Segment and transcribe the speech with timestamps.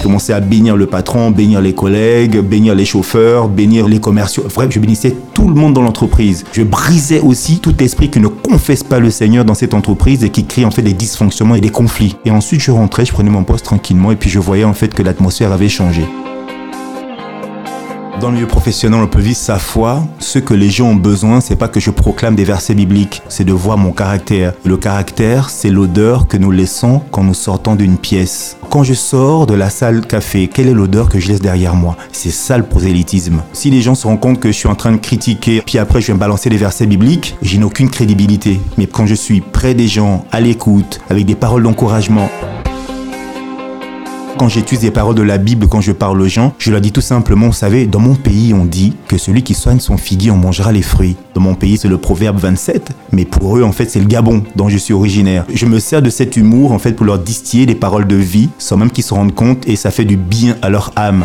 [0.00, 4.44] Je commençais à bénir le patron, bénir les collègues, bénir les chauffeurs, bénir les commerciaux.
[4.54, 6.46] Bref, je bénissais tout le monde dans l'entreprise.
[6.52, 10.30] Je brisais aussi tout esprit qui ne confesse pas le Seigneur dans cette entreprise et
[10.30, 12.16] qui crée en fait des dysfonctionnements et des conflits.
[12.24, 14.94] Et ensuite, je rentrais, je prenais mon poste tranquillement et puis je voyais en fait
[14.94, 16.06] que l'atmosphère avait changé.
[18.18, 20.02] Dans le milieu professionnel, on peut vivre sa foi.
[20.18, 23.44] Ce que les gens ont besoin, c'est pas que je proclame des versets bibliques, c'est
[23.44, 24.52] de voir mon caractère.
[24.64, 28.58] Le caractère, c'est l'odeur que nous laissons quand nous sortons d'une pièce.
[28.68, 31.96] Quand je sors de la salle café, quelle est l'odeur que je laisse derrière moi?
[32.12, 33.42] C'est ça le prosélytisme.
[33.52, 36.00] Si les gens se rendent compte que je suis en train de critiquer, puis après
[36.00, 38.60] je vais me balancer des versets bibliques, je n'ai aucune crédibilité.
[38.76, 42.28] Mais quand je suis près des gens, à l'écoute, avec des paroles d'encouragement,
[44.38, 46.92] quand j'étudie les paroles de la Bible, quand je parle aux gens, je leur dis
[46.92, 50.30] tout simplement, vous savez, dans mon pays, on dit que celui qui soigne son figuier,
[50.30, 51.16] on mangera les fruits.
[51.34, 54.42] Dans mon pays, c'est le proverbe 27, mais pour eux, en fait, c'est le Gabon
[54.56, 55.44] dont je suis originaire.
[55.52, 58.48] Je me sers de cet humour, en fait, pour leur distiller des paroles de vie,
[58.58, 61.24] sans même qu'ils se rendent compte, et ça fait du bien à leur âme.